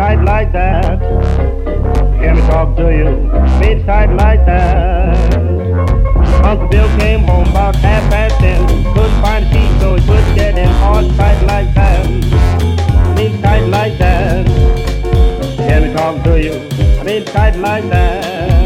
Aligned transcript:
tight 0.00 0.24
like 0.24 0.50
that. 0.50 0.98
Hear 2.18 2.34
me 2.34 2.40
talk 2.48 2.74
to 2.78 2.88
you, 2.88 3.10
made 3.60 3.84
tight 3.84 4.10
like 4.14 4.46
that. 4.46 5.34
Uncle 6.42 6.68
Bill 6.68 6.88
came 6.98 7.20
home 7.20 7.46
about 7.46 7.76
half 7.76 8.10
past 8.10 8.34
ten. 8.40 8.66
Couldn't 8.94 9.20
find 9.20 9.44
a 9.44 9.52
seat, 9.52 9.78
so 9.78 9.96
he 9.96 10.00
put 10.06 10.24
that 10.36 10.56
in 10.56 10.70
all 10.88 11.06
tight 11.18 11.42
like 11.44 11.74
that. 11.74 12.08
Made 13.14 13.42
tight 13.42 13.66
like 13.66 13.98
that. 13.98 14.48
Hear 15.68 15.80
me 15.82 15.92
talk 15.92 16.24
to 16.24 16.42
you, 16.46 16.54
made 17.04 17.26
tight 17.26 17.56
like 17.56 17.86
that. 17.90 18.59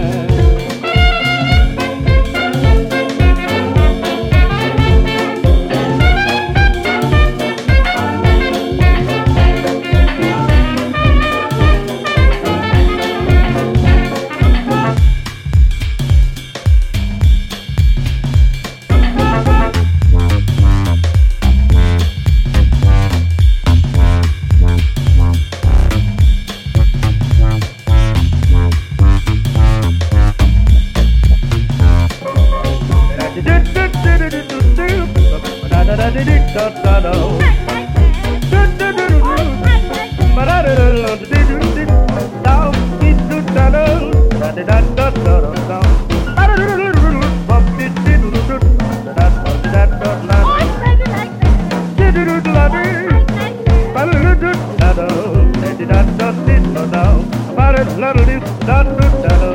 da, 58.66 58.82
da, 58.82 59.08
da, 59.22 59.28
da. 59.28 59.53